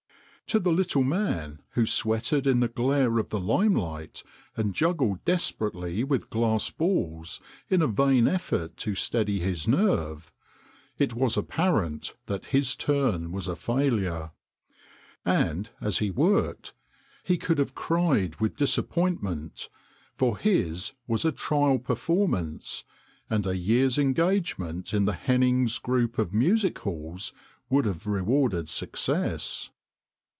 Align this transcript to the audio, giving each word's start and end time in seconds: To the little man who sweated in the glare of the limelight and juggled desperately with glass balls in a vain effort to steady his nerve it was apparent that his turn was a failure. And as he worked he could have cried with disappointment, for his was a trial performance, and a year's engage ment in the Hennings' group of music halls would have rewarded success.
To 0.47 0.59
the 0.59 0.69
little 0.73 1.05
man 1.05 1.61
who 1.75 1.85
sweated 1.85 2.45
in 2.45 2.59
the 2.59 2.67
glare 2.67 3.19
of 3.19 3.29
the 3.29 3.39
limelight 3.39 4.21
and 4.57 4.75
juggled 4.75 5.23
desperately 5.23 6.03
with 6.03 6.29
glass 6.29 6.69
balls 6.69 7.39
in 7.69 7.81
a 7.81 7.87
vain 7.87 8.27
effort 8.27 8.75
to 8.75 8.93
steady 8.93 9.39
his 9.39 9.65
nerve 9.65 10.29
it 10.97 11.13
was 11.13 11.37
apparent 11.37 12.17
that 12.25 12.47
his 12.47 12.75
turn 12.75 13.31
was 13.31 13.47
a 13.47 13.55
failure. 13.55 14.31
And 15.23 15.69
as 15.79 15.99
he 15.99 16.11
worked 16.11 16.73
he 17.23 17.37
could 17.37 17.57
have 17.57 17.73
cried 17.73 18.41
with 18.41 18.57
disappointment, 18.57 19.69
for 20.17 20.37
his 20.37 20.91
was 21.07 21.23
a 21.23 21.31
trial 21.31 21.79
performance, 21.79 22.83
and 23.29 23.47
a 23.47 23.55
year's 23.55 23.97
engage 23.97 24.57
ment 24.57 24.93
in 24.93 25.05
the 25.05 25.13
Hennings' 25.13 25.79
group 25.79 26.17
of 26.19 26.33
music 26.33 26.77
halls 26.79 27.31
would 27.69 27.85
have 27.85 28.05
rewarded 28.05 28.67
success. 28.67 29.69